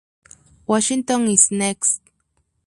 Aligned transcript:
Washington 0.65 1.27
Is 1.29 1.51
Next! 1.51 2.01